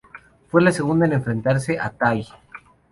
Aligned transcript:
Fue 0.49 0.63
la 0.63 0.71
segunda 0.71 1.05
en 1.05 1.13
enfrentarse 1.13 1.79
a 1.79 1.91
Tai. 1.91 2.25